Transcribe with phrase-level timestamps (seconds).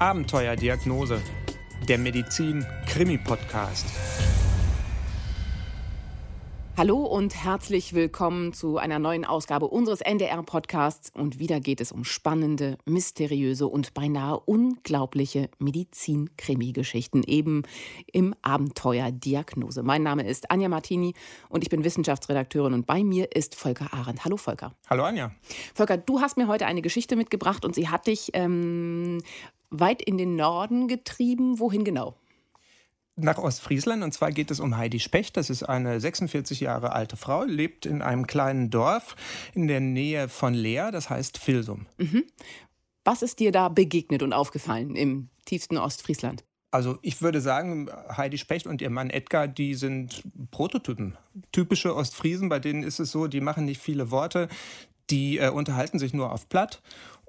[0.00, 1.20] Abenteuerdiagnose,
[1.88, 3.86] der Medizin-Krimi-Podcast.
[6.76, 11.10] Hallo und herzlich willkommen zu einer neuen Ausgabe unseres NDR-Podcasts.
[11.12, 17.64] Und wieder geht es um spannende, mysteriöse und beinahe unglaubliche Medizin-Krimi-Geschichten, eben
[18.12, 19.82] im Abenteuer Diagnose.
[19.82, 21.14] Mein Name ist Anja Martini
[21.48, 24.24] und ich bin Wissenschaftsredakteurin und bei mir ist Volker Arendt.
[24.24, 24.76] Hallo Volker.
[24.88, 25.32] Hallo Anja.
[25.74, 29.18] Volker, du hast mir heute eine Geschichte mitgebracht und sie hat dich ähm,
[29.70, 31.58] weit in den Norden getrieben.
[31.58, 32.16] Wohin genau?
[33.20, 34.02] nach Ostfriesland.
[34.02, 35.36] Und zwar geht es um Heidi Specht.
[35.36, 39.16] Das ist eine 46 Jahre alte Frau, lebt in einem kleinen Dorf
[39.54, 41.86] in der Nähe von Leer, das heißt Filsum.
[41.98, 42.24] Mhm.
[43.04, 46.44] Was ist dir da begegnet und aufgefallen im tiefsten Ostfriesland?
[46.70, 51.16] Also ich würde sagen, Heidi Specht und ihr Mann Edgar, die sind Prototypen.
[51.50, 54.48] Typische Ostfriesen, bei denen ist es so, die machen nicht viele Worte,
[55.08, 56.82] die äh, unterhalten sich nur auf Platt.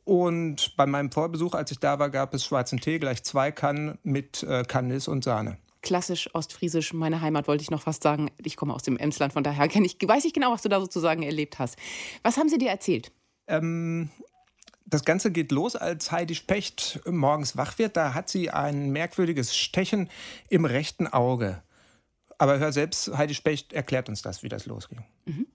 [0.10, 4.00] Und bei meinem Vorbesuch, als ich da war, gab es schwarzen Tee, gleich zwei Kannen
[4.02, 8.30] mit äh, Kandis und Sahne klassisch ostfriesisch, meine Heimat wollte ich noch fast sagen.
[8.44, 11.24] Ich komme aus dem Emsland, von daher ich, weiß ich genau, was du da sozusagen
[11.24, 11.78] erlebt hast.
[12.22, 13.14] Was haben sie dir erzählt?
[13.48, 14.10] Ähm,
[14.86, 17.96] das Ganze geht los, als Heidi Specht morgens wach wird.
[17.96, 20.10] Da hat sie ein merkwürdiges Stechen
[20.50, 21.64] im rechten Auge.
[22.38, 25.06] Aber hör selbst, Heidi Specht erklärt uns das, wie das losging.
[25.26, 25.48] Mhm.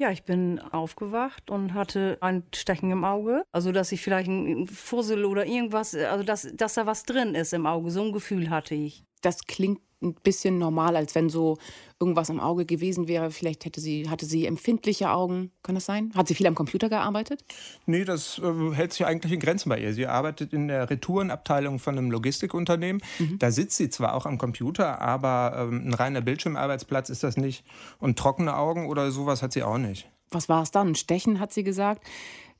[0.00, 3.42] Ja, ich bin aufgewacht und hatte ein Stechen im Auge.
[3.50, 7.52] Also, dass ich vielleicht ein Fussel oder irgendwas, also dass, dass da was drin ist
[7.52, 7.90] im Auge.
[7.90, 11.58] So ein Gefühl hatte ich das klingt ein bisschen normal, als wenn so
[12.00, 13.30] irgendwas im Auge gewesen wäre.
[13.30, 15.50] Vielleicht hätte sie, hatte sie empfindliche Augen.
[15.62, 16.12] Kann das sein?
[16.14, 17.44] Hat sie viel am Computer gearbeitet?
[17.86, 19.92] Nee, das äh, hält sich eigentlich in Grenzen bei ihr.
[19.92, 23.02] Sie arbeitet in der Retourenabteilung von einem Logistikunternehmen.
[23.18, 23.38] Mhm.
[23.38, 27.64] Da sitzt sie zwar auch am Computer, aber ähm, ein reiner Bildschirmarbeitsplatz ist das nicht.
[27.98, 30.08] Und trockene Augen oder sowas hat sie auch nicht.
[30.30, 30.94] Was war es dann?
[30.94, 32.06] Stechen, hat sie gesagt.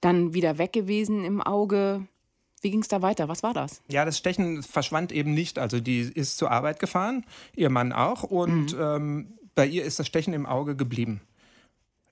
[0.00, 2.06] Dann wieder weg gewesen im Auge.
[2.62, 3.28] Wie ging es da weiter?
[3.28, 3.82] Was war das?
[3.88, 5.58] Ja, das Stechen verschwand eben nicht.
[5.58, 7.24] Also die ist zur Arbeit gefahren,
[7.54, 8.22] ihr Mann auch.
[8.22, 8.80] Und mhm.
[8.80, 11.20] ähm, bei ihr ist das Stechen im Auge geblieben.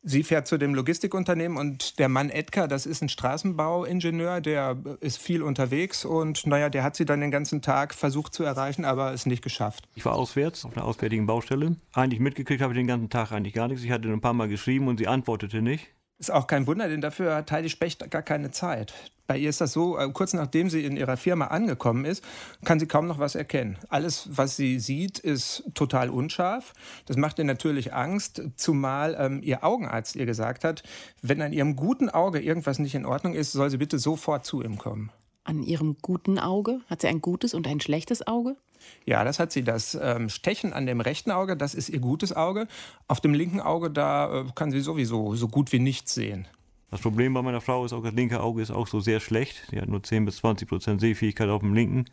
[0.09, 5.19] Sie fährt zu dem Logistikunternehmen und der Mann Edgar, das ist ein Straßenbauingenieur, der ist
[5.19, 9.13] viel unterwegs und naja, der hat sie dann den ganzen Tag versucht zu erreichen, aber
[9.13, 9.89] es nicht geschafft.
[9.97, 11.75] Ich war auswärts auf einer auswärtigen Baustelle.
[11.93, 13.83] Eigentlich mitgekriegt habe ich den ganzen Tag eigentlich gar nichts.
[13.83, 15.89] Ich hatte ein paar Mal geschrieben und sie antwortete nicht.
[16.19, 18.95] Ist auch kein Wunder, denn dafür hat Heidi Specht gar keine Zeit.
[19.27, 22.25] Bei ihr ist das so, äh, kurz nachdem sie in ihrer Firma angekommen ist,
[22.65, 23.77] kann sie kaum noch was erkennen.
[23.89, 26.73] Alles, was sie sieht, ist total unscharf.
[27.07, 30.83] Das macht ihr natürlich Angst, zumal ähm, ihr Augenarzt ihr gesagt hat,
[31.23, 34.63] wenn an ihrem guten Auge irgendwas nicht in Ordnung ist, soll sie bitte sofort zu
[34.63, 35.11] ihm kommen.
[35.47, 36.81] An ihrem guten Auge?
[36.91, 38.57] Hat sie ein gutes und ein schlechtes Auge?
[39.05, 39.63] Ja, das hat sie.
[39.63, 42.67] Das ähm, Stechen an dem rechten Auge, das ist ihr gutes Auge.
[43.07, 46.49] Auf dem linken Auge, da äh, kann sie sowieso so gut wie nichts sehen.
[46.91, 49.63] Das Problem bei meiner Frau ist auch, das linke Auge ist auch so sehr schlecht.
[49.71, 52.07] Sie hat nur 10 bis 20 Prozent Sehfähigkeit auf dem linken.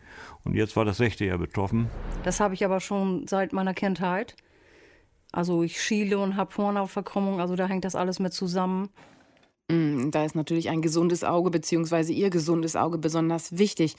[0.44, 1.90] Und jetzt war das rechte ja betroffen.
[2.24, 4.36] Das habe ich aber schon seit meiner Kindheit.
[5.32, 8.90] Also ich schiele und habe Hornhautverkrümmung, also da hängt das alles mit zusammen.
[9.70, 12.12] Mm, da ist natürlich ein gesundes Auge bzw.
[12.12, 13.96] Ihr gesundes Auge besonders wichtig.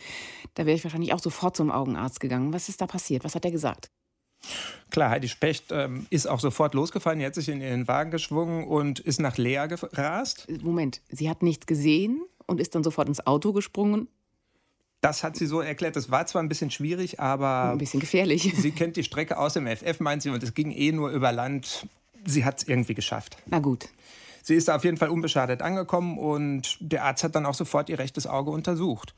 [0.54, 2.52] Da wäre ich wahrscheinlich auch sofort zum Augenarzt gegangen.
[2.52, 3.24] Was ist da passiert?
[3.24, 3.90] Was hat er gesagt?
[4.90, 8.64] Klar, Heidi Specht ähm, ist auch sofort losgefahren, die hat sich in ihren Wagen geschwungen
[8.64, 10.46] und ist nach Lea gerast.
[10.62, 14.08] Moment, sie hat nichts gesehen und ist dann sofort ins Auto gesprungen?
[15.00, 15.96] Das hat sie so erklärt.
[15.96, 17.72] Das war zwar ein bisschen schwierig, aber.
[17.72, 18.54] Ein bisschen gefährlich.
[18.56, 21.30] Sie kennt die Strecke aus dem FF, meint sie, und es ging eh nur über
[21.30, 21.86] Land.
[22.24, 23.36] Sie hat es irgendwie geschafft.
[23.44, 23.86] Na gut.
[24.46, 27.88] Sie ist da auf jeden Fall unbeschadet angekommen und der Arzt hat dann auch sofort
[27.88, 29.14] ihr rechtes Auge untersucht.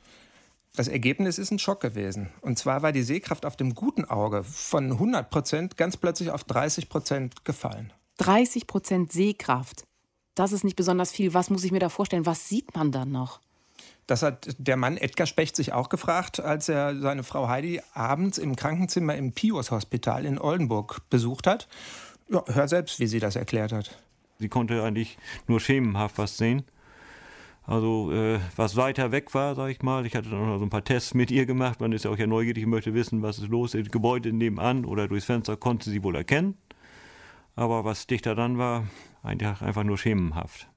[0.73, 2.29] Das Ergebnis ist ein Schock gewesen.
[2.39, 6.45] Und zwar war die Sehkraft auf dem guten Auge von 100 Prozent ganz plötzlich auf
[6.45, 7.91] 30 Prozent gefallen.
[8.19, 9.83] 30 Prozent Sehkraft.
[10.33, 11.33] Das ist nicht besonders viel.
[11.33, 12.25] Was muss ich mir da vorstellen?
[12.25, 13.41] Was sieht man dann noch?
[14.05, 18.37] Das hat der Mann Edgar Specht sich auch gefragt, als er seine Frau Heidi abends
[18.37, 21.67] im Krankenzimmer im Pius-Hospital in Oldenburg besucht hat.
[22.29, 23.97] Ja, hör selbst, wie sie das erklärt hat.
[24.39, 25.17] Sie konnte eigentlich
[25.47, 26.63] nur schemenhaft was sehen.
[27.63, 30.05] Also äh, was weiter weg war, sag ich mal.
[30.05, 31.81] Ich hatte dann noch so ein paar Tests mit ihr gemacht.
[31.81, 33.71] Man ist ja auch ja neugierig, möchte wissen, was ist los.
[33.71, 36.57] Das Gebäude nebenan oder durchs Fenster konnte sie wohl erkennen.
[37.55, 38.85] Aber was dichter dann war,
[39.21, 40.69] einfach nur schemenhaft.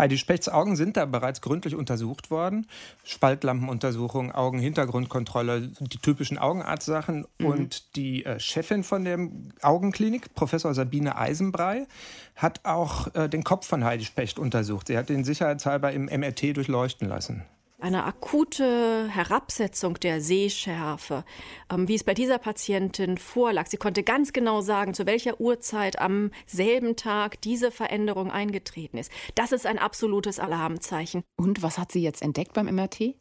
[0.00, 2.66] Heidi Spechts Augen sind da bereits gründlich untersucht worden.
[3.04, 7.26] Spaltlampenuntersuchung, Augenhintergrundkontrolle, die typischen Augenarztsachen.
[7.38, 7.46] Mhm.
[7.46, 9.18] Und die äh, Chefin von der
[9.60, 11.86] Augenklinik, Professor Sabine Eisenbrei,
[12.34, 14.86] hat auch äh, den Kopf von Heidi Specht untersucht.
[14.86, 17.44] Sie hat den sicherheitshalber im MRT durchleuchten lassen
[17.80, 21.24] eine akute Herabsetzung der Sehschärfe,
[21.72, 23.66] ähm, wie es bei dieser Patientin vorlag.
[23.66, 29.10] Sie konnte ganz genau sagen, zu welcher Uhrzeit am selben Tag diese Veränderung eingetreten ist.
[29.34, 31.22] Das ist ein absolutes Alarmzeichen.
[31.36, 33.14] Und was hat sie jetzt entdeckt beim MRT?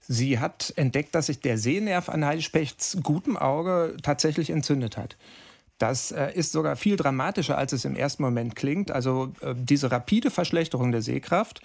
[0.00, 5.16] Sie hat entdeckt, dass sich der Sehnerv an Heidi Spechts gutem Auge tatsächlich entzündet hat.
[5.82, 8.92] Das äh, ist sogar viel dramatischer, als es im ersten Moment klingt.
[8.92, 11.60] Also äh, diese rapide Verschlechterung der Sehkraft,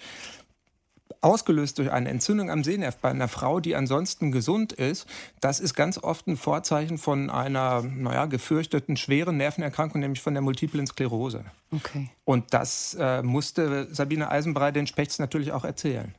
[1.20, 5.06] ausgelöst durch eine Entzündung am Sehnerv bei einer Frau, die ansonsten gesund ist,
[5.40, 10.42] das ist ganz oft ein Vorzeichen von einer, naja, gefürchteten schweren Nervenerkrankung, nämlich von der
[10.42, 11.44] multiplen Sklerose.
[11.72, 12.10] Okay.
[12.24, 16.14] Und das äh, musste Sabine Eisenbrei den Spechts natürlich auch erzählen.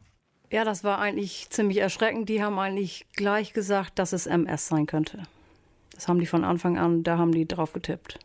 [0.51, 2.27] Ja, das war eigentlich ziemlich erschreckend.
[2.27, 5.23] Die haben eigentlich gleich gesagt, dass es MS sein könnte.
[5.93, 8.19] Das haben die von Anfang an, da haben die drauf getippt.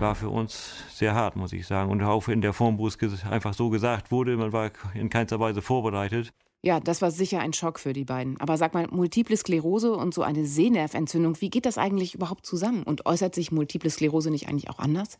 [0.00, 1.90] War für uns sehr hart, muss ich sagen.
[1.90, 2.96] Und auch in der Form, wo es
[3.28, 6.32] einfach so gesagt wurde, man war in keinster Weise vorbereitet.
[6.62, 8.40] Ja, das war sicher ein Schock für die beiden.
[8.40, 12.84] Aber sag mal, multiple Sklerose und so eine Sehnerventzündung, wie geht das eigentlich überhaupt zusammen?
[12.84, 15.18] Und äußert sich multiple Sklerose nicht eigentlich auch anders?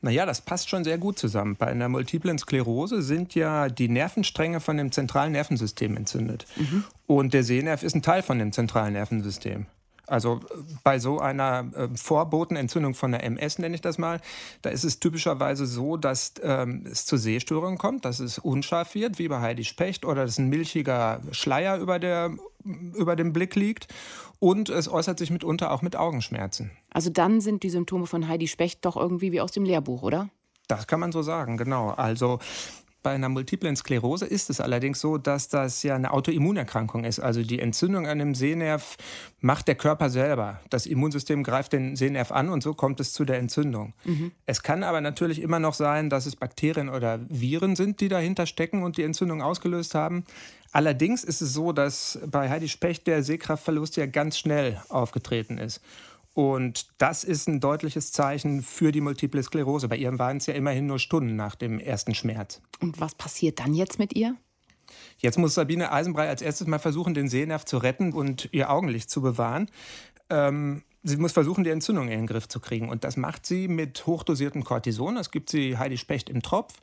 [0.00, 1.54] Naja, das passt schon sehr gut zusammen.
[1.56, 6.46] Bei einer multiplen Sklerose sind ja die Nervenstränge von dem zentralen Nervensystem entzündet.
[6.56, 6.84] Mhm.
[7.06, 9.66] Und der Sehnerv ist ein Teil von dem zentralen Nervensystem.
[10.10, 10.40] Also
[10.82, 14.20] bei so einer äh, Vorbotenentzündung von der MS nenne ich das mal,
[14.62, 19.18] da ist es typischerweise so, dass ähm, es zu Sehstörungen kommt, dass es unscharf wird,
[19.20, 22.32] wie bei Heidi Specht, oder dass ein milchiger Schleier über, der,
[22.64, 23.86] über dem Blick liegt.
[24.40, 26.72] Und es äußert sich mitunter auch mit Augenschmerzen.
[26.90, 30.28] Also dann sind die Symptome von Heidi Specht doch irgendwie wie aus dem Lehrbuch, oder?
[30.66, 31.90] Das kann man so sagen, genau.
[31.90, 32.38] Also
[33.02, 37.18] bei einer multiplen Sklerose ist es allerdings so, dass das ja eine Autoimmunerkrankung ist.
[37.18, 38.96] Also die Entzündung an dem Sehnerv
[39.40, 40.60] macht der Körper selber.
[40.68, 43.94] Das Immunsystem greift den Sehnerv an und so kommt es zu der Entzündung.
[44.04, 44.32] Mhm.
[44.46, 48.46] Es kann aber natürlich immer noch sein, dass es Bakterien oder Viren sind, die dahinter
[48.46, 50.24] stecken und die Entzündung ausgelöst haben.
[50.72, 55.80] Allerdings ist es so, dass bei Heidi Specht der Sehkraftverlust ja ganz schnell aufgetreten ist.
[56.34, 59.88] Und das ist ein deutliches Zeichen für die Multiple Sklerose.
[59.88, 62.62] Bei ihr waren es ja immerhin nur Stunden nach dem ersten Schmerz.
[62.80, 64.36] Und was passiert dann jetzt mit ihr?
[65.18, 69.10] Jetzt muss Sabine Eisenbrei als erstes mal versuchen, den Sehnerv zu retten und ihr Augenlicht
[69.10, 69.68] zu bewahren.
[70.28, 72.88] Ähm, sie muss versuchen, die Entzündung in den Griff zu kriegen.
[72.88, 75.16] Und das macht sie mit hochdosiertem Cortison.
[75.16, 76.74] Das gibt sie Heidi Specht im Tropf.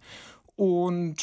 [0.57, 1.18] Und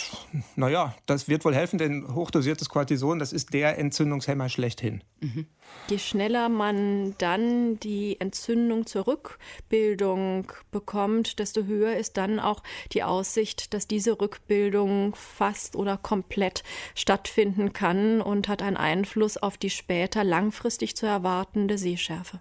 [0.54, 5.02] naja, das wird wohl helfen, denn hochdosiertes Cortison, das ist der Entzündungshemmer schlechthin.
[5.18, 5.46] Mhm.
[5.88, 13.02] Je schneller man dann die Entzündung zur Rückbildung bekommt, desto höher ist dann auch die
[13.02, 16.62] Aussicht, dass diese Rückbildung fast oder komplett
[16.94, 22.40] stattfinden kann und hat einen Einfluss auf die später langfristig zu erwartende Sehschärfe.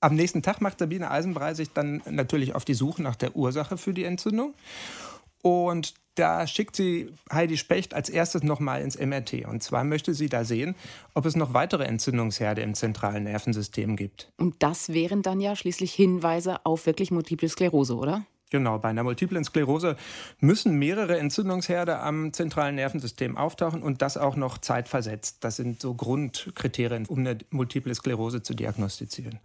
[0.00, 3.78] Am nächsten Tag macht Sabine Eisenbrei sich dann natürlich auf die Suche nach der Ursache
[3.78, 4.52] für die Entzündung.
[5.40, 9.46] Und da schickt sie Heidi Specht als erstes nochmal ins MRT.
[9.46, 10.74] Und zwar möchte sie da sehen,
[11.14, 14.32] ob es noch weitere Entzündungsherde im zentralen Nervensystem gibt.
[14.36, 18.24] Und das wären dann ja schließlich Hinweise auf wirklich Multiple Sklerose, oder?
[18.50, 19.96] Genau, bei einer multiplen Sklerose
[20.38, 25.38] müssen mehrere Entzündungsherde am zentralen Nervensystem auftauchen und das auch noch zeitversetzt.
[25.40, 29.40] Das sind so Grundkriterien, um eine multiple Sklerose zu diagnostizieren.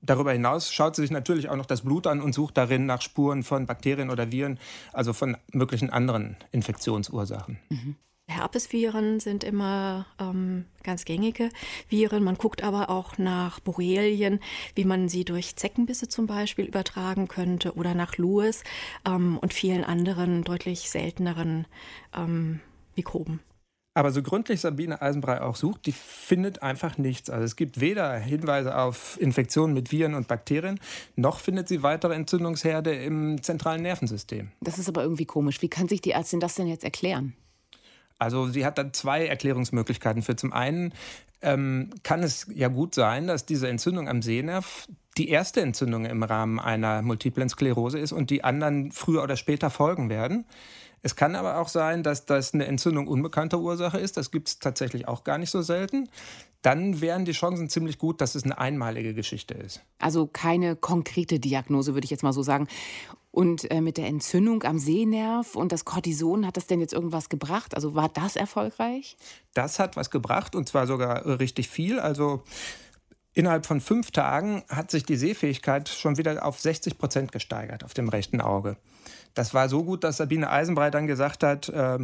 [0.00, 3.02] Darüber hinaus schaut sie sich natürlich auch noch das Blut an und sucht darin nach
[3.02, 4.58] Spuren von Bakterien oder Viren,
[4.92, 7.58] also von möglichen anderen Infektionsursachen.
[7.68, 7.96] Mhm.
[8.28, 11.48] Herpesviren sind immer ähm, ganz gängige
[11.88, 12.22] Viren.
[12.22, 14.40] Man guckt aber auch nach Borrelien,
[14.74, 18.64] wie man sie durch Zeckenbisse zum Beispiel übertragen könnte oder nach Lewis
[19.06, 21.66] ähm, und vielen anderen deutlich selteneren
[22.14, 22.60] ähm,
[22.96, 23.40] Mikroben.
[23.98, 27.30] Aber so gründlich Sabine Eisenbrei auch sucht, die findet einfach nichts.
[27.30, 30.78] Also es gibt weder Hinweise auf Infektionen mit Viren und Bakterien,
[31.16, 34.52] noch findet sie weitere Entzündungsherde im zentralen Nervensystem.
[34.60, 35.60] Das ist aber irgendwie komisch.
[35.62, 37.34] Wie kann sich die Ärztin das denn jetzt erklären?
[38.20, 40.36] Also sie hat da zwei Erklärungsmöglichkeiten für.
[40.36, 40.94] Zum einen
[41.42, 44.86] ähm, kann es ja gut sein, dass diese Entzündung am Sehnerv
[45.16, 49.70] die erste Entzündung im Rahmen einer multiplen Sklerose ist und die anderen früher oder später
[49.70, 50.44] folgen werden.
[51.02, 54.16] Es kann aber auch sein, dass das eine Entzündung unbekannter Ursache ist.
[54.16, 56.08] Das gibt es tatsächlich auch gar nicht so selten.
[56.62, 59.80] Dann wären die Chancen ziemlich gut, dass es eine einmalige Geschichte ist.
[59.98, 62.66] Also keine konkrete Diagnose, würde ich jetzt mal so sagen.
[63.30, 67.28] Und äh, mit der Entzündung am Sehnerv und das Cortison, hat das denn jetzt irgendwas
[67.28, 67.74] gebracht?
[67.76, 69.16] Also war das erfolgreich?
[69.54, 72.00] Das hat was gebracht und zwar sogar richtig viel.
[72.00, 72.42] Also
[73.38, 77.94] Innerhalb von fünf Tagen hat sich die Sehfähigkeit schon wieder auf 60 Prozent gesteigert auf
[77.94, 78.76] dem rechten Auge.
[79.38, 82.00] Das war so gut, dass Sabine Eisenbreit dann gesagt hat, äh,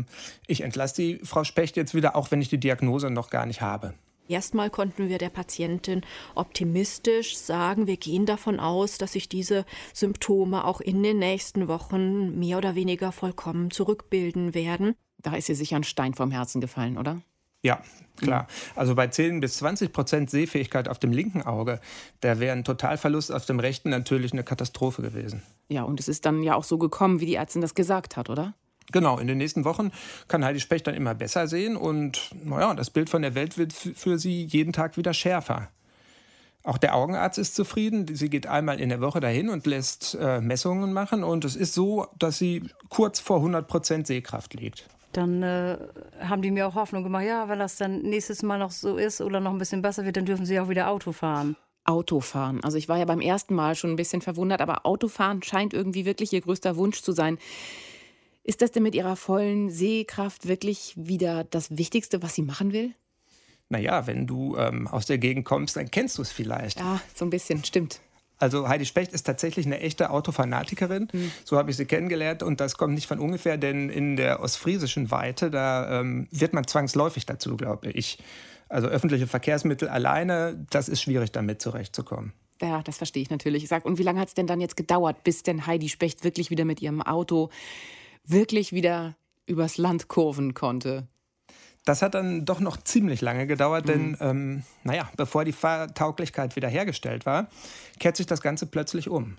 [0.46, 3.60] ich entlasse die Frau Specht jetzt wieder, auch wenn ich die Diagnose noch gar nicht
[3.60, 3.94] habe.
[4.28, 6.02] Erstmal konnten wir der Patientin
[6.36, 12.38] optimistisch sagen, wir gehen davon aus, dass sich diese Symptome auch in den nächsten Wochen
[12.38, 14.94] mehr oder weniger vollkommen zurückbilden werden.
[15.20, 17.20] Da ist ihr sicher ein Stein vom Herzen gefallen, oder?
[17.64, 17.80] Ja,
[18.18, 18.46] klar.
[18.76, 21.80] Also bei 10 bis 20 Prozent Sehfähigkeit auf dem linken Auge,
[22.20, 25.42] da wäre ein Totalverlust auf dem rechten natürlich eine Katastrophe gewesen.
[25.68, 28.28] Ja, und es ist dann ja auch so gekommen, wie die Ärztin das gesagt hat,
[28.28, 28.54] oder?
[28.92, 29.92] Genau, in den nächsten Wochen
[30.28, 33.72] kann Heidi Specht dann immer besser sehen und naja, das Bild von der Welt wird
[33.72, 35.70] für sie jeden Tag wieder schärfer.
[36.64, 38.14] Auch der Augenarzt ist zufrieden.
[38.14, 41.22] Sie geht einmal in der Woche dahin und lässt äh, Messungen machen.
[41.22, 44.88] Und es ist so, dass sie kurz vor 100 Prozent Sehkraft liegt.
[45.16, 45.78] Dann äh,
[46.20, 49.20] haben die mir auch Hoffnung gemacht, ja, wenn das dann nächstes Mal noch so ist
[49.20, 51.56] oder noch ein bisschen besser wird, dann dürfen sie auch wieder Auto fahren.
[51.84, 52.64] Autofahren.
[52.64, 56.04] Also ich war ja beim ersten Mal schon ein bisschen verwundert, aber Autofahren scheint irgendwie
[56.04, 57.38] wirklich ihr größter Wunsch zu sein.
[58.42, 62.92] Ist das denn mit ihrer vollen Sehkraft wirklich wieder das Wichtigste, was sie machen will?
[63.68, 66.80] Naja, wenn du ähm, aus der Gegend kommst, dann kennst du es vielleicht.
[66.80, 68.00] Ja, so ein bisschen, stimmt.
[68.44, 71.08] Also Heidi Specht ist tatsächlich eine echte Autofanatikerin.
[71.10, 71.32] Mhm.
[71.44, 75.10] So habe ich sie kennengelernt und das kommt nicht von ungefähr, denn in der ostfriesischen
[75.10, 78.18] Weite, da ähm, wird man zwangsläufig dazu, glaube ich.
[78.68, 82.34] Also öffentliche Verkehrsmittel alleine, das ist schwierig, damit zurechtzukommen.
[82.60, 83.62] Ja, das verstehe ich natürlich.
[83.62, 86.22] Ich sag, und wie lange hat es denn dann jetzt gedauert, bis denn Heidi Specht
[86.22, 87.48] wirklich wieder mit ihrem Auto
[88.26, 91.08] wirklich wieder übers Land kurven konnte?
[91.84, 93.88] Das hat dann doch noch ziemlich lange gedauert, mhm.
[93.88, 97.48] denn ähm, naja, bevor die Fahrtauglichkeit wiederhergestellt war,
[97.98, 99.38] kehrt sich das Ganze plötzlich um.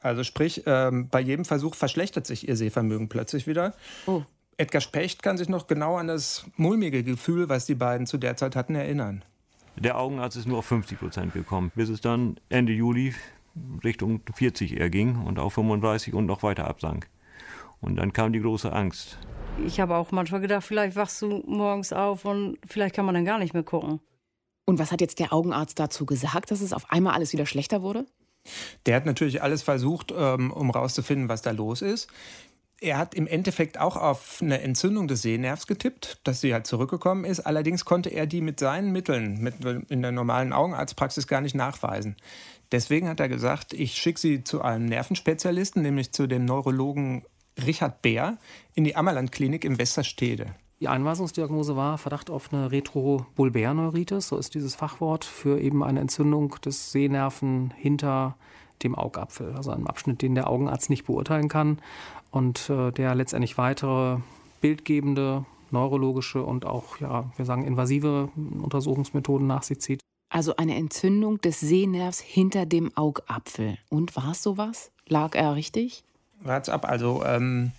[0.00, 3.74] Also sprich, ähm, bei jedem Versuch verschlechtert sich ihr Sehvermögen plötzlich wieder.
[4.06, 4.22] Oh.
[4.58, 8.36] Edgar Specht kann sich noch genau an das mulmige Gefühl, was die beiden zu der
[8.36, 9.24] Zeit hatten, erinnern.
[9.76, 13.14] Der Augenarzt ist nur auf 50 Prozent gekommen, bis es dann Ende Juli
[13.84, 17.08] Richtung 40 eher ging und auf 35 und noch weiter absank.
[17.80, 19.18] Und dann kam die große Angst.
[19.64, 23.24] Ich habe auch manchmal gedacht, vielleicht wachst du morgens auf und vielleicht kann man dann
[23.24, 24.00] gar nicht mehr gucken.
[24.66, 27.82] Und was hat jetzt der Augenarzt dazu gesagt, dass es auf einmal alles wieder schlechter
[27.82, 28.06] wurde?
[28.84, 32.08] Der hat natürlich alles versucht, ähm, um rauszufinden, was da los ist.
[32.80, 37.24] Er hat im Endeffekt auch auf eine Entzündung des Sehnervs getippt, dass sie halt zurückgekommen
[37.24, 37.40] ist.
[37.40, 42.16] Allerdings konnte er die mit seinen Mitteln, mit, in der normalen Augenarztpraxis gar nicht nachweisen.
[42.72, 47.24] Deswegen hat er gesagt, ich schicke sie zu einem Nervenspezialisten, nämlich zu dem Neurologen
[47.64, 48.38] Richard Bär
[48.74, 50.54] in die Ammerland-Klinik im Westerstede.
[50.80, 56.56] Die Einweisungsdiagnose war Verdacht auf eine Retrobulbärneuritis, so ist dieses Fachwort für eben eine Entzündung
[56.62, 58.36] des Sehnerven hinter
[58.82, 61.78] dem Augapfel, also einem Abschnitt, den der Augenarzt nicht beurteilen kann
[62.30, 64.18] und äh, der letztendlich weitere
[64.60, 70.00] bildgebende, neurologische und auch, ja, wir sagen, invasive Untersuchungsmethoden nach sich zieht.
[70.28, 73.78] Also eine Entzündung des Sehnervs hinter dem Augapfel.
[73.88, 74.90] Und war es sowas?
[75.08, 76.04] Lag er richtig?
[76.40, 76.88] Wart's ab.
[76.88, 77.72] Also ähm,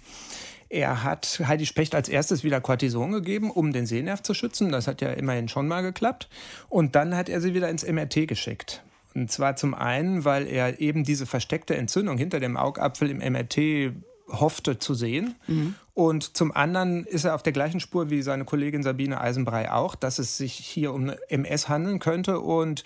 [0.69, 4.71] er hat Heidi Specht als erstes wieder Cortison gegeben, um den Sehnerv zu schützen.
[4.71, 6.29] Das hat ja immerhin schon mal geklappt.
[6.69, 8.83] Und dann hat er sie wieder ins MRT geschickt.
[9.13, 13.93] Und zwar zum einen, weil er eben diese versteckte Entzündung hinter dem Augapfel im MRT
[14.29, 15.35] hoffte zu sehen.
[15.47, 15.75] Mhm.
[15.93, 19.95] Und zum anderen ist er auf der gleichen Spur wie seine Kollegin Sabine Eisenbrei auch,
[19.95, 22.83] dass es sich hier um MS handeln könnte und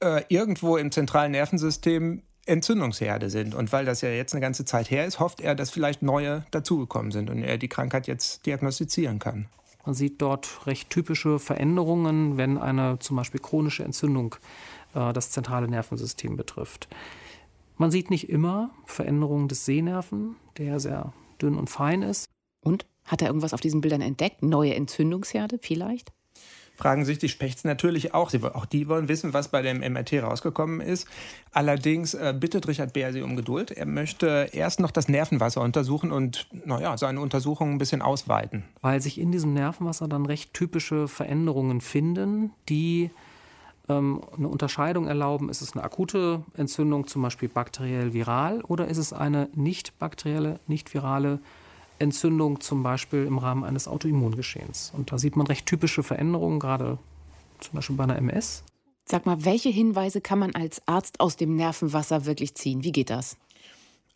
[0.00, 3.54] äh, irgendwo im zentralen Nervensystem Entzündungsherde sind.
[3.54, 6.44] Und weil das ja jetzt eine ganze Zeit her ist, hofft er, dass vielleicht neue
[6.50, 9.46] dazugekommen sind und er die Krankheit jetzt diagnostizieren kann.
[9.84, 14.36] Man sieht dort recht typische Veränderungen, wenn eine zum Beispiel chronische Entzündung
[14.94, 16.88] äh, das zentrale Nervensystem betrifft.
[17.76, 22.28] Man sieht nicht immer Veränderungen des Sehnerven, der sehr dünn und fein ist.
[22.64, 24.42] Und hat er irgendwas auf diesen Bildern entdeckt?
[24.42, 26.12] Neue Entzündungsherde vielleicht?
[26.76, 28.30] Fragen sich die Spechts natürlich auch.
[28.30, 31.06] Sie, auch die wollen wissen, was bei dem MRT rausgekommen ist.
[31.52, 33.70] Allerdings äh, bittet Richard Beer sie um Geduld.
[33.70, 38.64] Er möchte erst noch das Nervenwasser untersuchen und naja, seine Untersuchungen ein bisschen ausweiten.
[38.80, 43.10] Weil sich in diesem Nervenwasser dann recht typische Veränderungen finden, die
[43.88, 45.50] ähm, eine Unterscheidung erlauben.
[45.50, 50.92] Ist es eine akute Entzündung, zum Beispiel bakteriell-viral, oder ist es eine nicht bakterielle, nicht
[50.94, 51.61] virale Entzündung?
[52.02, 54.92] Entzündung zum Beispiel im Rahmen eines Autoimmungeschehens.
[54.96, 56.98] Und da sieht man recht typische Veränderungen, gerade
[57.60, 58.64] zum Beispiel bei einer MS.
[59.04, 62.84] Sag mal, welche Hinweise kann man als Arzt aus dem Nervenwasser wirklich ziehen?
[62.84, 63.36] Wie geht das?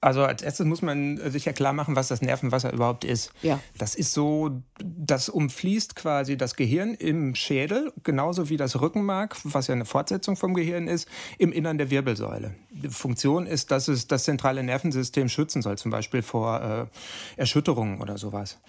[0.07, 3.33] Also als erstes muss man sich ja klar machen, was das Nervenwasser überhaupt ist.
[3.43, 3.59] Ja.
[3.77, 9.67] Das ist so, das umfließt quasi das Gehirn im Schädel, genauso wie das Rückenmark, was
[9.67, 11.09] ja eine Fortsetzung vom Gehirn ist,
[11.39, 12.55] im Innern der Wirbelsäule.
[12.71, 18.01] Die Funktion ist, dass es das zentrale Nervensystem schützen soll, zum Beispiel vor äh, Erschütterungen
[18.01, 18.61] oder sowas.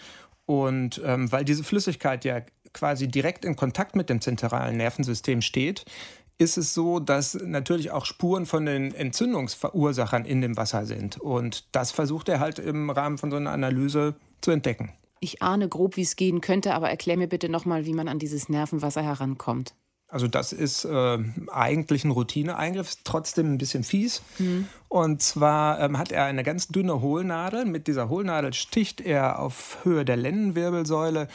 [0.48, 2.41] Und ähm, weil diese Flüssigkeit ja
[2.74, 5.86] quasi direkt in Kontakt mit dem zentralen Nervensystem steht,
[6.38, 11.17] ist es so, dass natürlich auch Spuren von den Entzündungsverursachern in dem Wasser sind.
[11.17, 14.94] Und das versucht er halt im Rahmen von so einer Analyse zu entdecken.
[15.20, 18.20] Ich ahne grob, wie es gehen könnte, aber erklär mir bitte nochmal, wie man an
[18.20, 19.74] dieses Nervenwasser herankommt.
[20.10, 21.17] Also das ist äh,
[21.51, 24.22] eigentlich ein Routineeingriff, trotzdem ein bisschen fies.
[24.38, 24.67] Mhm.
[24.88, 27.65] Und zwar ähm, hat er eine ganz dünne Hohlnadel.
[27.65, 31.27] Mit dieser Hohlnadel sticht er auf Höhe der Lendenwirbelsäule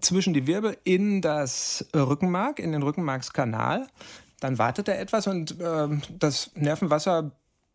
[0.00, 3.86] zwischen die Wirbel in das Rückenmark, in den Rückenmarkskanal.
[4.40, 7.32] Dann wartet er etwas und äh, das Nervenwasser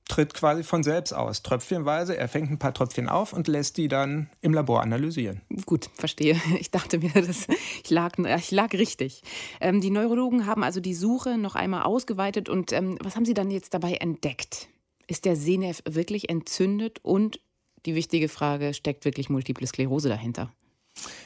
[0.08, 2.16] tritt quasi von selbst aus, tröpfchenweise.
[2.16, 5.42] Er fängt ein paar Tröpfchen auf und lässt die dann im Labor analysieren.
[5.66, 6.40] Gut, verstehe.
[6.60, 7.48] Ich dachte mir, das,
[7.84, 9.24] ich, lag, ich lag richtig.
[9.60, 12.50] Ähm, die Neurologen haben also die Suche noch einmal ausgeweitet.
[12.50, 14.68] Und ähm, was haben Sie dann jetzt dabei entdeckt?
[15.08, 17.00] Ist der Sehnerv wirklich entzündet?
[17.04, 17.40] Und
[17.86, 20.52] die wichtige Frage, steckt wirklich Multiple Sklerose dahinter?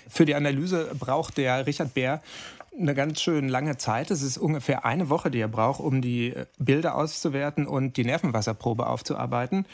[0.09, 2.21] Für die Analyse braucht der Richard Bär
[2.77, 4.11] eine ganz schön lange Zeit.
[4.11, 8.05] Es ist ungefähr eine Woche, die er braucht, um die äh, Bilder auszuwerten und die
[8.05, 9.65] Nervenwasserprobe aufzuarbeiten.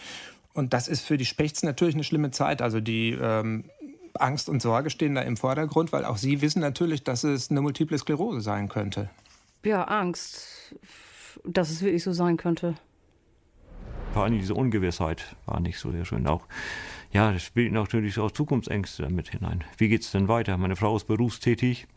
[0.54, 2.62] Und das ist für die Spechts natürlich eine schlimme Zeit.
[2.62, 3.66] Also die ähm,
[4.14, 7.62] Angst und Sorge stehen da im Vordergrund, weil auch sie wissen natürlich, dass es eine
[7.62, 9.10] Multiple Sklerose sein könnte.
[9.64, 10.76] Ja, Angst,
[11.44, 12.76] dass es wirklich so sein könnte.
[14.14, 16.26] Vor allem diese Ungewissheit war nicht so sehr schön.
[16.28, 16.48] Auch,
[17.12, 19.66] ja, das spielt natürlich auch Zukunftsängste damit hinein.
[19.78, 20.56] Wie geht es denn weiter?
[20.58, 21.88] Meine Frau ist berufstätig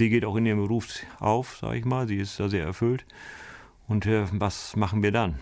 [0.00, 0.88] sie geht auch in ihrem Beruf
[1.18, 2.08] auf, sage ich mal.
[2.08, 3.04] Sie ist da sehr erfüllt.
[3.86, 5.38] Und äh, was machen wir dann?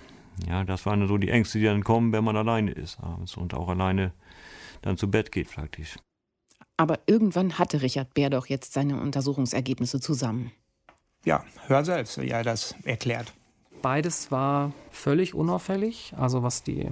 [0.48, 3.54] Ja, das waren so die Ängste, die dann kommen, wenn man alleine ist abends und
[3.54, 4.12] auch alleine
[4.82, 5.96] dann zu Bett geht praktisch.
[6.76, 10.50] Aber irgendwann hatte Richard Bär doch jetzt seine Untersuchungsergebnisse zusammen.
[11.24, 13.32] Ja, hör selbst, wie er das erklärt.
[13.80, 16.14] Beides war völlig unauffällig.
[16.16, 16.88] Also was die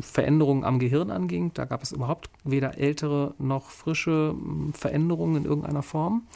[0.00, 4.34] Veränderungen am Gehirn anging, da gab es überhaupt weder ältere noch frische
[4.72, 6.26] Veränderungen in irgendeiner Form.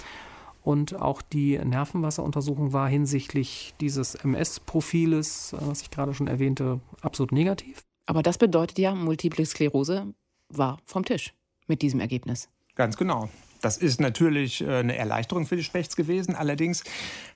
[0.66, 7.30] Und auch die Nervenwasseruntersuchung war hinsichtlich dieses MS-Profiles, äh, was ich gerade schon erwähnte, absolut
[7.30, 7.85] negativ.
[8.04, 10.12] Aber das bedeutet ja, Multiple Sklerose
[10.49, 11.35] war vom Tisch
[11.68, 12.49] mit diesem Ergebnis.
[12.75, 13.28] Ganz genau.
[13.62, 16.35] Das ist natürlich äh, eine Erleichterung für die Spechts gewesen.
[16.35, 16.82] Allerdings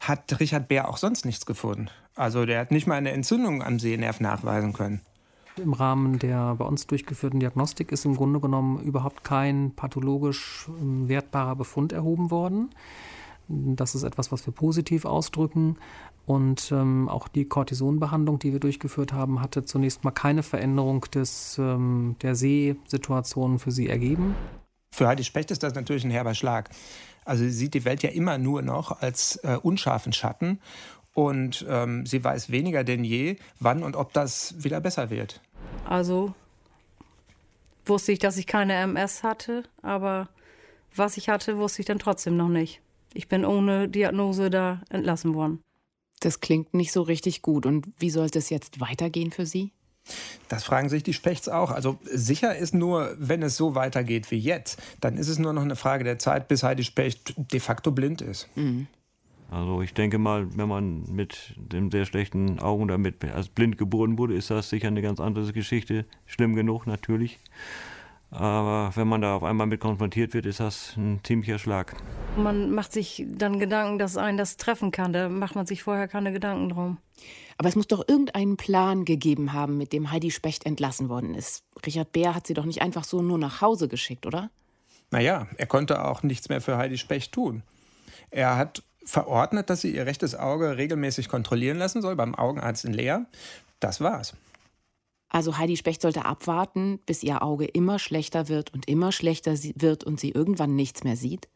[0.00, 1.88] hat Richard Bär auch sonst nichts gefunden.
[2.16, 5.02] Also der hat nicht mal eine Entzündung am Sehnerv nachweisen können.
[5.56, 11.08] Im Rahmen der bei uns durchgeführten Diagnostik ist im Grunde genommen überhaupt kein pathologisch ähm,
[11.08, 12.70] wertbarer Befund erhoben worden.
[13.52, 15.76] Das ist etwas, was wir positiv ausdrücken.
[16.24, 21.58] Und ähm, auch die Cortisonbehandlung, die wir durchgeführt haben, hatte zunächst mal keine Veränderung des,
[21.58, 24.36] ähm, der Sehsituation für sie ergeben.
[24.92, 26.70] Für Heidi Specht ist das natürlich ein herber Schlag.
[27.24, 30.60] Also sie sieht die Welt ja immer nur noch als äh, unscharfen Schatten.
[31.12, 35.40] Und ähm, sie weiß weniger denn je, wann und ob das wieder besser wird.
[35.84, 36.34] Also
[37.84, 40.28] wusste ich, dass ich keine MS hatte, aber
[40.94, 42.80] was ich hatte, wusste ich dann trotzdem noch nicht.
[43.14, 45.62] Ich bin ohne Diagnose da entlassen worden.
[46.20, 47.66] Das klingt nicht so richtig gut.
[47.66, 49.72] Und wie sollte es jetzt weitergehen für Sie?
[50.48, 51.70] Das fragen sich die Spechts auch.
[51.70, 55.62] Also sicher ist nur, wenn es so weitergeht wie jetzt, dann ist es nur noch
[55.62, 58.48] eine Frage der Zeit, bis Heidi Specht de facto blind ist.
[58.56, 58.86] Mhm.
[59.50, 64.16] Also ich denke mal, wenn man mit dem sehr schlechten Augen damit als blind geboren
[64.16, 66.06] wurde, ist das sicher eine ganz andere Geschichte.
[66.26, 67.38] Schlimm genug natürlich.
[68.30, 71.96] Aber wenn man da auf einmal mit konfrontiert wird, ist das ein ziemlicher Schlag.
[72.36, 75.12] Man macht sich dann Gedanken, dass einen das treffen kann.
[75.12, 76.98] Da macht man sich vorher keine Gedanken drum.
[77.58, 81.64] Aber es muss doch irgendeinen Plan gegeben haben, mit dem Heidi Specht entlassen worden ist.
[81.84, 84.50] Richard Bär hat sie doch nicht einfach so nur nach Hause geschickt, oder?
[85.10, 87.62] Naja, er konnte auch nichts mehr für Heidi Specht tun.
[88.30, 92.94] Er hat verordnet, dass sie ihr rechtes Auge regelmäßig kontrollieren lassen soll beim Augenarzt in
[92.94, 93.26] Leer.
[93.80, 94.34] Das war's.
[95.30, 100.04] Also Heidi Specht sollte abwarten, bis ihr Auge immer schlechter wird und immer schlechter wird
[100.04, 101.48] und sie irgendwann nichts mehr sieht?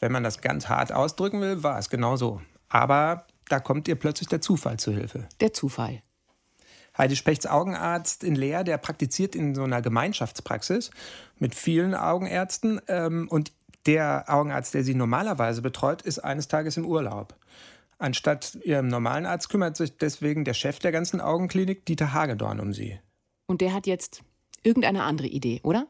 [0.00, 2.40] Wenn man das ganz hart ausdrücken will, war es genau so.
[2.68, 5.28] Aber da kommt ihr plötzlich der Zufall zu Hilfe.
[5.40, 6.02] Der Zufall.
[6.96, 10.90] Heidi Spechts Augenarzt in Leer, der praktiziert in so einer Gemeinschaftspraxis
[11.38, 12.80] mit vielen Augenärzten.
[12.88, 13.52] Ähm, und
[13.86, 17.34] der Augenarzt, der sie normalerweise betreut, ist eines Tages im Urlaub.
[18.04, 22.74] Anstatt ihrem normalen Arzt kümmert sich deswegen der Chef der ganzen Augenklinik, Dieter Hagedorn, um
[22.74, 23.00] sie.
[23.46, 24.20] Und der hat jetzt
[24.62, 25.86] irgendeine andere Idee, oder?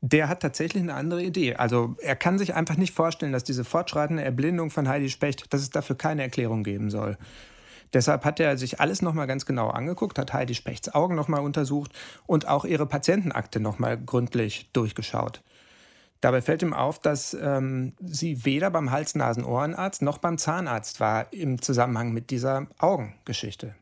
[0.00, 1.54] Der hat tatsächlich eine andere Idee.
[1.54, 5.60] Also er kann sich einfach nicht vorstellen, dass diese fortschreitende Erblindung von Heidi Specht, dass
[5.60, 7.16] es dafür keine Erklärung geben soll.
[7.92, 11.92] Deshalb hat er sich alles nochmal ganz genau angeguckt, hat Heidi Spechts Augen nochmal untersucht
[12.26, 15.42] und auch ihre Patientenakte nochmal gründlich durchgeschaut.
[16.20, 21.62] Dabei fällt ihm auf, dass ähm, sie weder beim Hals-Nasen-Ohrenarzt noch beim Zahnarzt war im
[21.62, 23.74] Zusammenhang mit dieser Augengeschichte.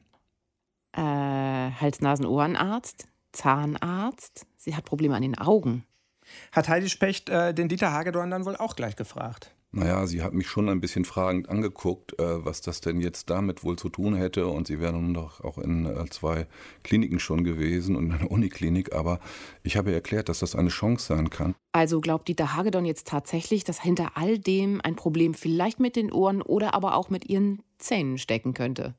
[0.92, 3.08] Äh, Hals-Nasen-Ohrenarzt?
[3.32, 4.46] Zahnarzt?
[4.56, 5.84] Sie hat Probleme an den Augen.
[6.52, 9.52] Hat Heidi Specht äh, den Dieter Hagedorn dann wohl auch gleich gefragt?
[9.70, 13.64] Naja, sie hat mich schon ein bisschen fragend angeguckt, äh, was das denn jetzt damit
[13.64, 14.46] wohl zu tun hätte.
[14.46, 16.46] Und sie wäre nun doch auch in äh, zwei
[16.84, 18.94] Kliniken schon gewesen und in einer Uniklinik.
[18.94, 19.20] Aber
[19.62, 21.54] ich habe ihr erklärt, dass das eine Chance sein kann.
[21.72, 26.12] Also glaubt Dieter Hagedorn jetzt tatsächlich, dass hinter all dem ein Problem vielleicht mit den
[26.12, 28.94] Ohren oder aber auch mit ihren Zähnen stecken könnte?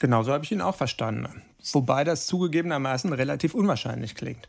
[0.00, 1.42] Genau so habe ich ihn auch verstanden.
[1.72, 4.48] Wobei das zugegebenermaßen relativ unwahrscheinlich klingt.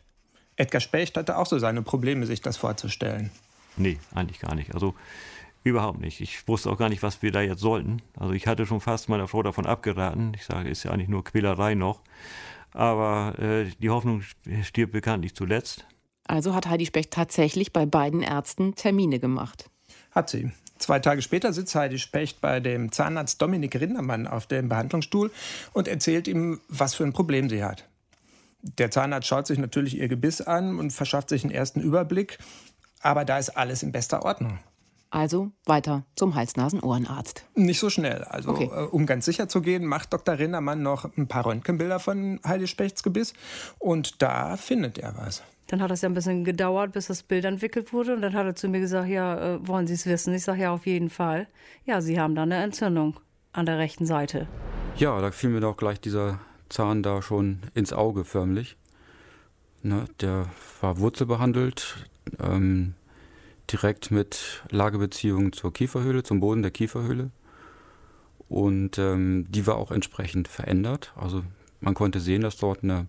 [0.56, 3.30] Edgar Specht hatte auch so seine Probleme, sich das vorzustellen.
[3.76, 4.74] Nee, eigentlich gar nicht.
[4.74, 4.94] Also
[5.64, 6.20] Überhaupt nicht.
[6.20, 8.02] Ich wusste auch gar nicht, was wir da jetzt sollten.
[8.16, 10.32] Also ich hatte schon fast meiner Frau davon abgeraten.
[10.34, 12.00] Ich sage, ist ja eigentlich nur Quälerei noch.
[12.72, 14.22] Aber äh, die Hoffnung
[14.62, 15.86] stirbt bekanntlich zuletzt.
[16.26, 19.70] Also hat Heidi Specht tatsächlich bei beiden Ärzten Termine gemacht.
[20.10, 20.50] Hat sie.
[20.78, 25.30] Zwei Tage später sitzt Heidi Specht bei dem Zahnarzt Dominik Rindermann auf dem Behandlungsstuhl
[25.72, 27.88] und erzählt ihm, was für ein Problem sie hat.
[28.62, 32.38] Der Zahnarzt schaut sich natürlich ihr Gebiss an und verschafft sich einen ersten Überblick,
[33.00, 34.58] aber da ist alles in bester Ordnung.
[35.14, 37.44] Also weiter zum Hals-Nasen-Ohrenarzt.
[37.54, 38.24] Nicht so schnell.
[38.24, 38.70] Also, Okay.
[38.72, 40.38] äh, um ganz sicher zu gehen, macht Dr.
[40.38, 43.34] Rindermann noch ein paar Röntgenbilder von Heidi Spechts Gebiss
[43.78, 45.42] und da findet er was.
[45.66, 48.14] Dann hat es ja ein bisschen gedauert, bis das Bild entwickelt wurde.
[48.14, 50.32] Und dann hat er zu mir gesagt, ja, äh, wollen Sie es wissen?
[50.34, 51.46] Ich sage, ja, auf jeden Fall.
[51.84, 53.20] Ja, Sie haben da eine Entzündung
[53.52, 54.48] an der rechten Seite.
[54.96, 58.76] Ja, da fiel mir doch gleich dieser Zahn da schon ins Auge förmlich.
[59.82, 60.46] Ne, der
[60.80, 62.06] war wurzelbehandelt,
[62.40, 62.94] ähm,
[63.72, 67.30] direkt mit Lagebeziehung zur Kieferhöhle, zum Boden der Kieferhöhle.
[68.48, 71.12] Und ähm, die war auch entsprechend verändert.
[71.16, 71.42] Also
[71.80, 73.06] man konnte sehen, dass dort eine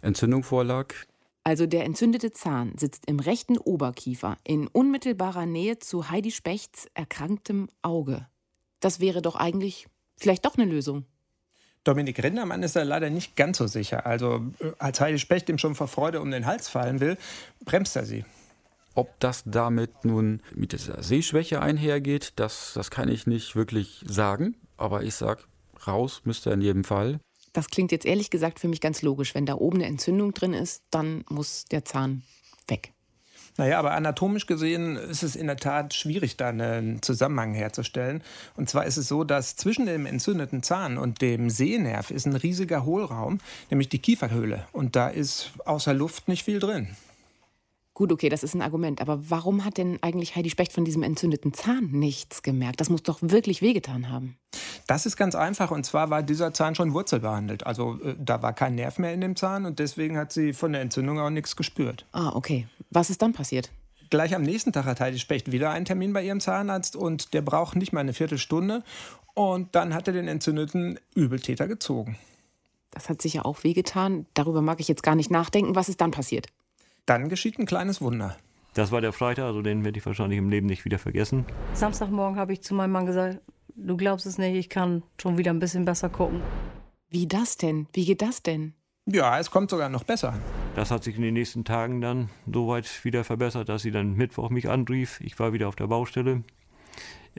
[0.00, 0.94] Entzündung vorlag.
[1.42, 7.68] Also der entzündete Zahn sitzt im rechten Oberkiefer in unmittelbarer Nähe zu Heidi Spechts erkranktem
[7.82, 8.26] Auge.
[8.80, 11.04] Das wäre doch eigentlich vielleicht doch eine Lösung.
[11.84, 14.06] Dominik Rindermann ist da leider nicht ganz so sicher.
[14.06, 17.16] Also, äh, als Heidi Specht ihm schon vor Freude um den Hals fallen will,
[17.64, 18.24] bremst er sie.
[18.96, 24.56] Ob das damit nun mit dieser Sehschwäche einhergeht, das, das kann ich nicht wirklich sagen.
[24.78, 25.46] Aber ich sag,
[25.86, 27.20] raus müsste er in jedem Fall.
[27.52, 29.34] Das klingt jetzt ehrlich gesagt für mich ganz logisch.
[29.34, 32.22] Wenn da oben eine Entzündung drin ist, dann muss der Zahn
[32.68, 32.94] weg.
[33.58, 38.22] Naja, aber anatomisch gesehen ist es in der Tat schwierig, da einen Zusammenhang herzustellen.
[38.56, 42.36] Und zwar ist es so, dass zwischen dem entzündeten Zahn und dem Sehnerv ist ein
[42.36, 44.66] riesiger Hohlraum, nämlich die Kieferhöhle.
[44.72, 46.96] Und da ist außer Luft nicht viel drin.
[47.96, 49.00] Gut, okay, das ist ein Argument.
[49.00, 52.78] Aber warum hat denn eigentlich Heidi Specht von diesem entzündeten Zahn nichts gemerkt?
[52.78, 54.36] Das muss doch wirklich wehgetan haben.
[54.86, 55.70] Das ist ganz einfach.
[55.70, 57.66] Und zwar war dieser Zahn schon wurzelbehandelt.
[57.66, 60.72] Also äh, da war kein Nerv mehr in dem Zahn und deswegen hat sie von
[60.72, 62.04] der Entzündung auch nichts gespürt.
[62.12, 62.68] Ah, okay.
[62.90, 63.70] Was ist dann passiert?
[64.10, 67.40] Gleich am nächsten Tag hat Heidi Specht wieder einen Termin bei ihrem Zahnarzt und der
[67.40, 68.82] braucht nicht mal eine Viertelstunde.
[69.32, 72.18] Und dann hat er den entzündeten Übeltäter gezogen.
[72.90, 74.26] Das hat sicher auch wehgetan.
[74.34, 75.74] Darüber mag ich jetzt gar nicht nachdenken.
[75.74, 76.48] Was ist dann passiert?
[77.06, 78.36] Dann geschieht ein kleines Wunder.
[78.74, 81.46] Das war der Freitag, also den werde ich wahrscheinlich im Leben nicht wieder vergessen.
[81.72, 83.40] Samstagmorgen habe ich zu meinem Mann gesagt,
[83.76, 86.42] du glaubst es nicht, ich kann schon wieder ein bisschen besser gucken.
[87.08, 87.86] Wie das denn?
[87.92, 88.74] Wie geht das denn?
[89.06, 90.34] Ja, es kommt sogar noch besser.
[90.74, 94.14] Das hat sich in den nächsten Tagen dann so weit wieder verbessert, dass sie dann
[94.14, 95.20] Mittwoch mich anrief.
[95.20, 96.42] Ich war wieder auf der Baustelle.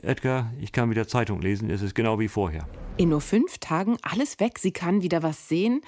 [0.02, 2.66] Edgar, ich kann wieder Zeitung lesen, es ist genau wie vorher.
[2.96, 4.58] In nur fünf Tagen alles weg.
[4.58, 5.82] Sie kann wieder was sehen.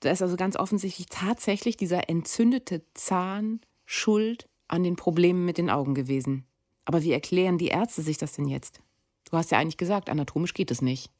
[0.00, 5.70] Da ist also ganz offensichtlich tatsächlich dieser entzündete Zahn schuld an den Problemen mit den
[5.70, 6.46] Augen gewesen.
[6.84, 8.80] Aber wie erklären die Ärzte sich das denn jetzt?
[9.30, 11.10] Du hast ja eigentlich gesagt, anatomisch geht es nicht.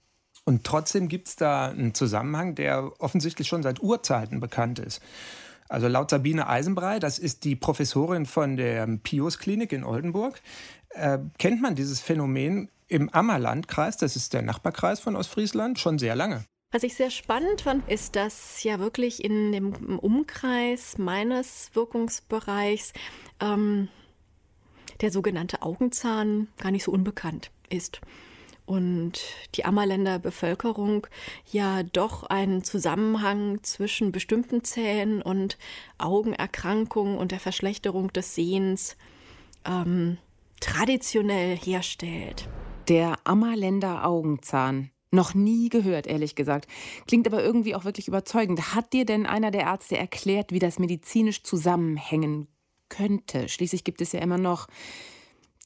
[0.45, 5.03] Und trotzdem gibt es da einen Zusammenhang, der offensichtlich schon seit Urzeiten bekannt ist.
[5.69, 10.41] Also laut Sabine Eisenbrei, das ist die Professorin von der Pius-Klinik in Oldenburg,
[10.91, 16.17] äh, kennt man dieses Phänomen im Ammerlandkreis, das ist der Nachbarkreis von Ostfriesland, schon sehr
[16.17, 16.45] lange.
[16.71, 22.93] Was ich sehr spannend fand, ist, dass ja wirklich in dem Umkreis meines Wirkungsbereichs
[23.41, 23.89] ähm,
[25.01, 28.03] der sogenannte Augenzahn gar nicht so unbekannt ist.
[28.67, 29.19] Und
[29.55, 31.07] die Ammerländer Bevölkerung
[31.51, 35.57] ja doch einen Zusammenhang zwischen bestimmten Zähnen und
[35.97, 38.99] Augenerkrankungen und der Verschlechterung des Sehens
[39.65, 40.19] ähm,
[40.61, 42.47] traditionell herstellt.
[42.89, 44.91] Der Ammerländer Augenzahn.
[45.11, 46.69] Noch nie gehört, ehrlich gesagt.
[47.07, 48.75] Klingt aber irgendwie auch wirklich überzeugend.
[48.75, 52.49] Hat dir denn einer der Ärzte erklärt, wie das medizinisch zusammenhängen
[52.89, 53.49] könnte?
[53.49, 54.67] Schließlich gibt es ja immer noch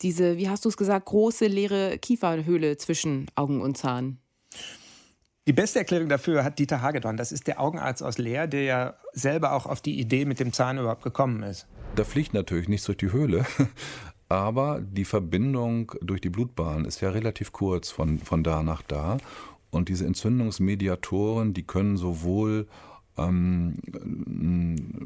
[0.03, 4.19] diese, wie hast du es gesagt, große leere Kieferhöhle zwischen Augen und Zahn.
[5.49, 7.17] Die beste Erklärung dafür hat Dieter Hagedorn.
[7.17, 10.53] Das ist der Augenarzt aus Leer, der ja selber auch auf die Idee mit dem
[10.53, 11.67] Zahn überhaupt gekommen ist.
[11.97, 13.45] Da fliegt natürlich nichts durch die Höhle,
[14.33, 19.19] aber die Verbindung durch die Blutbahn ist ja relativ kurz von, von da nach da.
[19.71, 22.67] Und diese Entzündungsmediatoren, die können sowohl
[23.17, 23.77] ähm,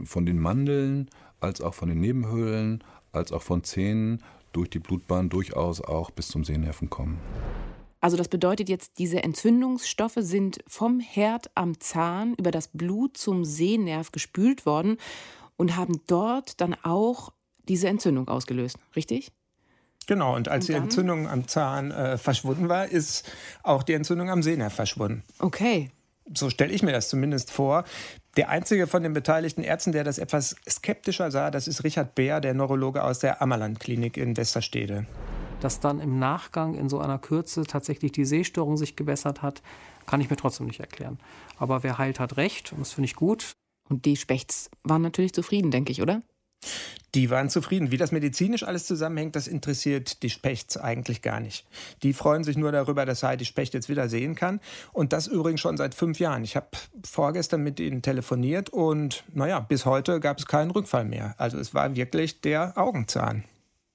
[0.04, 1.08] von den Mandeln
[1.40, 6.28] als auch von den Nebenhöhlen als auch von Zähnen durch die Blutbahn durchaus auch bis
[6.28, 7.18] zum Sehnerven kommen.
[8.00, 13.44] Also das bedeutet jetzt, diese Entzündungsstoffe sind vom Herd am Zahn über das Blut zum
[13.44, 14.98] Sehnerv gespült worden
[15.56, 17.32] und haben dort dann auch
[17.68, 19.33] diese Entzündung ausgelöst, richtig?
[20.07, 20.74] Genau, und als Und die?
[20.74, 23.31] Entzündung am Zahn äh, verschwunden war, ist
[23.62, 25.24] auch die Entzündung am Sehnerv verschwunden.
[25.40, 25.90] Okay.
[26.35, 27.85] So stelle ich mir das zumindest vor.
[28.37, 32.40] Der einzige von den beteiligten Ärzten, der das etwas skeptischer sah, das ist Richard Beer,
[32.40, 35.07] der Neurologe aus der Ammerland-Klinik in Westerstede.
[35.61, 39.62] dass dann im Nachgang in so einer Kürze tatsächlich die Sehstörung sich gebessert hat,
[40.05, 41.18] kann ich mir trotzdem nicht erklären.
[41.57, 43.52] Aber wer heilt, hat recht und das finde ich gut.
[43.88, 46.22] Und die Spechts waren natürlich zufrieden, denke ich, oder?
[47.16, 47.90] Die waren zufrieden.
[47.90, 51.66] Wie das medizinisch alles zusammenhängt, das interessiert die Spechts eigentlich gar nicht.
[52.02, 54.60] Die freuen sich nur darüber, dass Heidi Specht jetzt wieder sehen kann.
[54.92, 56.44] Und das übrigens schon seit fünf Jahren.
[56.44, 56.66] Ich habe
[57.06, 61.34] vorgestern mit ihnen telefoniert und naja, bis heute gab es keinen Rückfall mehr.
[61.38, 63.44] Also es war wirklich der Augenzahn.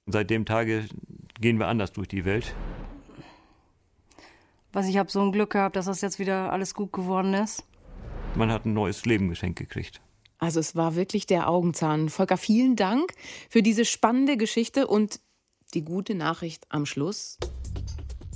[0.06, 0.86] Seit dem Tage
[1.40, 2.56] gehen wir anders durch die Welt.
[4.72, 7.62] Was ich habe so ein Glück gehabt, dass das jetzt wieder alles gut geworden ist.
[8.34, 10.00] Man hat ein neues Leben geschenkt gekriegt.
[10.42, 12.08] Also es war wirklich der Augenzahn.
[12.08, 13.12] Volker, vielen Dank
[13.48, 15.20] für diese spannende Geschichte und
[15.72, 17.38] die gute Nachricht am Schluss.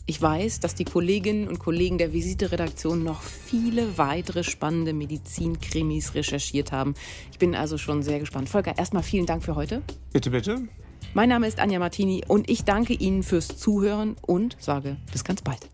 [0.07, 6.71] Ich weiß, dass die Kolleginnen und Kollegen der Visite-Redaktion noch viele weitere spannende Medizinkrimis recherchiert
[6.71, 6.95] haben.
[7.33, 8.49] Ich bin also schon sehr gespannt.
[8.49, 9.83] Volker, erstmal vielen Dank für heute.
[10.13, 10.69] Bitte, bitte.
[11.13, 15.43] Mein Name ist Anja Martini und ich danke Ihnen fürs Zuhören und sage bis ganz
[15.43, 15.69] bald.